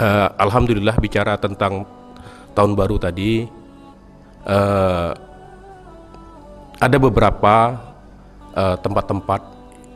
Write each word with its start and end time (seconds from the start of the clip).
uh, 0.00 0.28
alhamdulillah 0.40 0.96
bicara 0.98 1.36
tentang 1.36 1.84
tahun 2.54 2.72
baru 2.74 2.96
tadi 2.96 3.46
uh, 4.46 5.12
ada 6.80 6.96
beberapa 6.96 7.76
uh, 8.56 8.76
tempat-tempat 8.80 9.40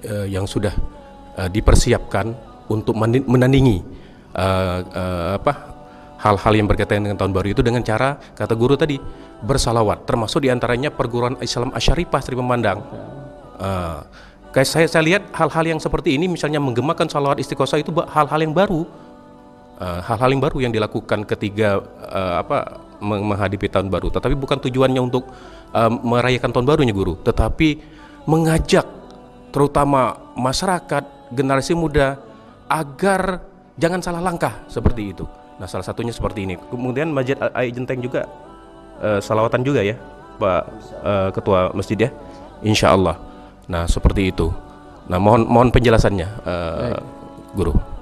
uh, 0.05 0.27
yang 0.29 0.45
sudah 0.45 0.74
uh, 1.41 1.48
dipersiapkan 1.48 2.37
untuk 2.68 2.96
menandingi 3.01 3.80
uh, 4.37 4.79
uh, 4.84 5.29
apa 5.41 5.52
hal-hal 6.20 6.52
yang 6.56 6.68
berkaitan 6.68 7.04
dengan 7.04 7.20
tahun 7.20 7.37
baru 7.37 7.52
itu 7.52 7.60
dengan 7.60 7.84
cara 7.84 8.16
kata 8.16 8.56
guru 8.56 8.80
tadi 8.80 8.96
bersalawat. 9.45 10.09
Termasuk 10.09 10.41
di 10.41 10.48
antaranya 10.48 10.88
perguruan 10.88 11.37
Islam 11.45 11.68
Asyarifah 11.77 12.20
Sri 12.24 12.32
Pemandang. 12.32 12.80
Uh, 13.60 14.01
kayak 14.54 14.68
saya 14.70 14.86
saya 14.86 15.02
lihat 15.02 15.34
hal-hal 15.34 15.64
yang 15.66 15.80
seperti 15.82 16.14
ini 16.14 16.30
misalnya 16.30 16.62
menggemakan 16.62 17.10
salawat 17.10 17.42
istiqosah 17.42 17.82
itu 17.82 17.90
hal-hal 17.90 18.40
yang 18.40 18.54
baru. 18.54 18.86
Hal-hal 19.82 20.30
uh, 20.30 20.34
yang 20.38 20.42
baru 20.42 20.56
yang 20.62 20.70
dilakukan 20.70 21.26
ketiga 21.26 21.82
uh, 22.06 22.38
apa 22.38 22.78
menghadapi 23.02 23.66
tahun 23.66 23.90
baru. 23.90 24.14
Tetapi 24.14 24.38
bukan 24.38 24.62
tujuannya 24.62 25.02
untuk 25.02 25.26
uh, 25.74 25.90
merayakan 25.90 26.54
tahun 26.54 26.66
barunya 26.70 26.95
guru. 26.95 27.18
Tetapi 27.18 27.82
mengajak 28.30 28.87
terutama 29.51 30.14
masyarakat 30.38 31.34
generasi 31.34 31.74
muda 31.74 32.23
agar 32.70 33.42
jangan 33.74 33.98
salah 33.98 34.23
langkah 34.23 34.62
seperti 34.70 35.10
itu. 35.10 35.26
Nah 35.59 35.66
salah 35.66 35.82
satunya 35.82 36.14
seperti 36.14 36.46
ini. 36.46 36.54
Kemudian 36.70 37.10
Masjid 37.10 37.34
Ai 37.51 37.74
Jenteng 37.74 37.98
juga 37.98 38.30
uh, 39.02 39.18
salawatan 39.18 39.66
juga 39.66 39.82
ya 39.82 39.98
Pak 40.38 40.62
uh, 41.02 41.29
Ketua 41.34 41.74
Masjid 41.74 41.98
ya 42.07 42.10
Insya 42.62 42.95
Allah 42.95 43.34
nah 43.70 43.88
seperti 43.88 44.32
itu 44.32 44.52
nah 45.09 45.20
mohon 45.20 45.45
mohon 45.48 45.68
penjelasannya 45.68 46.29
uh, 46.45 46.96
Guru 47.54 47.95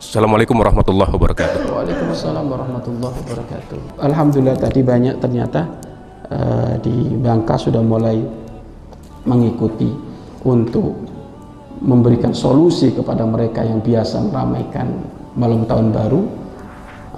Assalamualaikum 0.00 0.56
warahmatullahi 0.56 1.12
wabarakatuh. 1.12 1.60
Waalaikumsalam 1.76 2.48
warahmatullahi 2.48 3.20
wabarakatuh. 3.20 4.00
Alhamdulillah 4.00 4.56
tadi 4.56 4.80
banyak 4.80 5.20
ternyata 5.20 5.68
uh, 6.32 6.72
di 6.80 7.20
Bangka 7.20 7.60
sudah 7.60 7.84
mulai 7.84 8.16
mengikuti 9.28 9.92
untuk 10.40 10.96
memberikan 11.84 12.32
solusi 12.32 12.96
kepada 12.96 13.28
mereka 13.28 13.60
yang 13.60 13.84
biasa 13.84 14.24
meramaikan 14.24 14.88
malam 15.36 15.68
tahun 15.68 15.92
baru. 15.92 16.24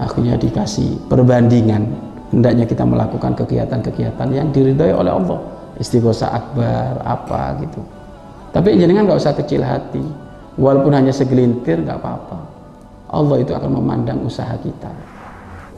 Akhirnya 0.03 0.35
dikasih 0.35 1.07
perbandingan 1.07 1.87
hendaknya 2.35 2.67
kita 2.67 2.83
melakukan 2.83 3.39
kegiatan-kegiatan 3.39 4.27
yang 4.35 4.51
diridhoi 4.51 4.91
oleh 4.91 5.15
Allah. 5.15 5.39
Istighosah 5.81 6.29
akbar 6.29 7.01
apa 7.01 7.57
gitu. 7.65 7.81
Tapi 8.53 8.77
jangan 8.77 9.09
nggak 9.09 9.21
usah 9.21 9.33
kecil 9.33 9.65
hati. 9.65 10.05
Walaupun 10.61 10.93
hanya 10.93 11.13
segelintir 11.15 11.81
nggak 11.81 11.97
apa-apa. 11.97 12.39
Allah 13.09 13.41
itu 13.41 13.57
akan 13.57 13.81
memandang 13.81 14.21
usaha 14.21 14.53
kita. 14.61 14.93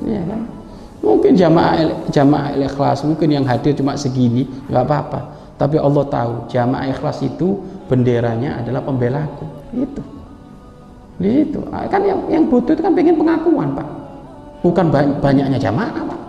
Ya 0.02 0.22
kan? 0.26 0.42
Mungkin 1.04 1.38
jamaah 1.38 2.10
jamaah 2.10 2.58
ikhlas 2.58 3.06
mungkin 3.06 3.28
yang 3.30 3.44
hadir 3.46 3.76
cuma 3.78 3.94
segini 3.94 4.50
nggak 4.66 4.82
apa-apa. 4.82 5.20
Tapi 5.54 5.78
Allah 5.78 6.02
tahu 6.10 6.32
jamaah 6.50 6.90
ikhlas 6.90 7.22
itu 7.22 7.62
benderanya 7.86 8.58
adalah 8.58 8.82
pembelaku. 8.82 9.46
Itu. 9.70 10.02
Itu. 11.22 11.60
Kan 11.70 12.02
yang 12.02 12.18
yang 12.26 12.44
butuh 12.50 12.74
itu 12.74 12.82
kan 12.82 12.98
pengen 12.98 13.14
pengakuan 13.14 13.70
pak. 13.78 13.86
Bukan 14.66 14.90
banyaknya 15.22 15.62
jamaah 15.62 16.02
pak 16.02 16.23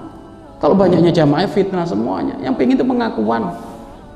kalau 0.66 0.74
banyaknya 0.74 1.14
jamaah 1.14 1.46
fitnah 1.46 1.86
semuanya. 1.86 2.42
Yang 2.42 2.58
pengen 2.58 2.82
itu 2.82 2.86
pengakuan 2.90 3.54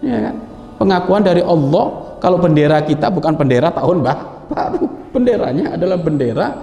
ya 0.01 0.17
kan? 0.17 0.35
Pengakuan 0.81 1.21
dari 1.21 1.45
Allah 1.45 2.17
kalau 2.17 2.41
bendera 2.41 2.81
kita 2.81 3.13
bukan 3.13 3.37
bendera 3.37 3.69
tahun 3.69 4.01
baru. 4.01 4.89
Benderanya 5.13 5.77
adalah 5.77 6.01
bendera 6.01 6.57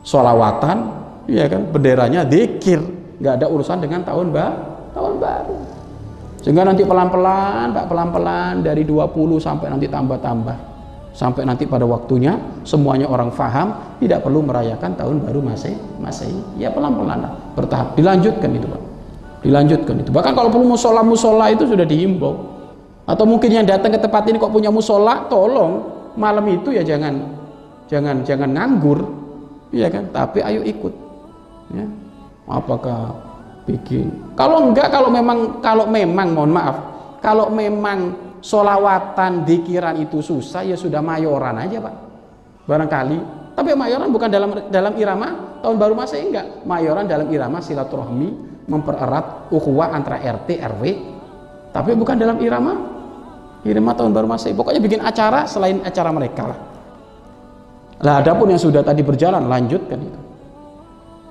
solawatan 0.00 0.76
ya 1.28 1.52
kan? 1.52 1.68
Benderanya 1.68 2.24
dikir 2.24 2.80
nggak 3.20 3.44
ada 3.44 3.46
urusan 3.52 3.84
dengan 3.84 4.00
tahun 4.08 4.32
ba 4.32 4.56
tahun 4.96 5.20
baru. 5.20 5.56
Sehingga 6.40 6.64
nanti 6.64 6.88
pelan-pelan 6.88 7.76
tak 7.76 7.92
pelan-pelan 7.92 8.64
dari 8.64 8.88
20 8.88 9.36
sampai 9.36 9.68
nanti 9.68 9.84
tambah-tambah. 9.84 10.56
Sampai 11.12 11.44
nanti 11.44 11.68
pada 11.68 11.84
waktunya 11.84 12.40
semuanya 12.64 13.04
orang 13.04 13.28
faham 13.36 14.00
tidak 14.00 14.24
perlu 14.24 14.40
merayakan 14.40 14.96
tahun 14.96 15.20
baru 15.20 15.44
masih 15.44 15.76
masih 16.00 16.32
ya 16.56 16.72
pelan-pelan 16.72 17.28
bertahap. 17.52 17.92
Dilanjutkan 18.00 18.56
itu 18.56 18.64
pak 18.64 18.89
dilanjutkan 19.40 20.04
itu 20.04 20.10
bahkan 20.12 20.36
kalau 20.36 20.52
perlu 20.52 20.76
musola 20.76 21.00
musola 21.00 21.48
itu 21.48 21.64
sudah 21.64 21.84
dihimbau 21.84 22.34
atau 23.08 23.24
mungkin 23.26 23.50
yang 23.50 23.66
datang 23.66 23.90
ke 23.92 24.00
tempat 24.00 24.28
ini 24.28 24.36
kok 24.36 24.52
punya 24.52 24.68
musola 24.68 25.26
tolong 25.26 25.82
malam 26.14 26.44
itu 26.46 26.70
ya 26.70 26.84
jangan 26.84 27.18
jangan 27.88 28.22
jangan 28.22 28.50
nganggur 28.52 29.20
Iya 29.70 29.88
kan? 29.88 30.04
Tapi 30.10 30.42
ayo 30.42 30.60
ikut. 30.66 30.94
Ya. 31.70 31.86
Apakah 32.50 33.14
bikin? 33.70 34.10
Kalau 34.34 34.70
enggak, 34.70 34.90
kalau 34.90 35.08
memang 35.10 35.62
kalau 35.62 35.86
memang 35.86 36.34
mohon 36.34 36.50
maaf, 36.50 36.76
kalau 37.22 37.46
memang 37.54 38.18
solawatan 38.42 39.46
dikiran 39.46 39.94
itu 40.02 40.18
susah 40.18 40.66
ya 40.66 40.74
sudah 40.74 40.98
mayoran 40.98 41.54
aja 41.62 41.78
pak. 41.78 41.94
Barangkali. 42.66 43.18
Tapi 43.54 43.70
mayoran 43.78 44.10
bukan 44.10 44.28
dalam 44.30 44.50
dalam 44.74 44.94
irama 44.98 45.49
tahun 45.60 45.76
baru 45.80 45.94
masih 45.96 46.18
enggak. 46.28 46.46
Mayoran 46.66 47.06
dalam 47.06 47.28
irama 47.30 47.62
silaturahmi 47.62 48.28
mempererat 48.68 49.48
ukhuwah 49.52 49.92
antara 49.94 50.20
RT 50.20 50.60
RW. 50.60 50.82
Tapi 51.70 51.90
bukan 51.94 52.16
dalam 52.18 52.36
irama 52.42 52.72
irama 53.64 53.92
tahun 53.94 54.10
baru 54.12 54.26
masih. 54.26 54.52
Pokoknya 54.56 54.80
bikin 54.82 55.00
acara 55.00 55.46
selain 55.46 55.80
acara 55.84 56.10
mereka 56.10 56.42
lah. 56.50 56.58
Lah 58.00 58.14
adapun 58.24 58.48
yang 58.48 58.60
sudah 58.60 58.80
tadi 58.80 59.04
berjalan 59.04 59.44
lanjutkan 59.44 60.00
itu. 60.00 60.20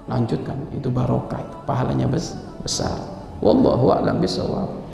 Lanjutkan 0.10 0.58
itu 0.74 0.90
barokah 0.90 1.42
itu 1.42 1.58
pahalanya 1.70 2.08
besar. 2.62 2.98
Wallahu 3.42 3.94
a'lam 3.94 4.18
bishawab. 4.22 4.89